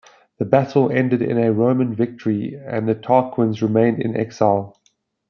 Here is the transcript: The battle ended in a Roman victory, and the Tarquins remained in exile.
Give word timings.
The 0.39 0.45
battle 0.45 0.89
ended 0.91 1.21
in 1.21 1.37
a 1.37 1.53
Roman 1.53 1.93
victory, 1.93 2.55
and 2.65 2.89
the 2.89 2.95
Tarquins 2.95 3.61
remained 3.61 3.99
in 4.01 4.17
exile. 4.17 4.81